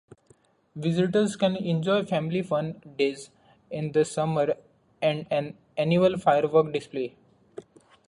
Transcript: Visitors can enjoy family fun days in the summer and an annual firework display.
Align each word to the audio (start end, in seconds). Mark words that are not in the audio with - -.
Visitors 0.75 1.35
can 1.35 1.55
enjoy 1.55 2.03
family 2.03 2.41
fun 2.41 2.81
days 2.97 3.29
in 3.69 3.91
the 3.91 4.03
summer 4.03 4.55
and 4.99 5.27
an 5.29 5.55
annual 5.77 6.17
firework 6.17 6.73
display. 6.73 7.15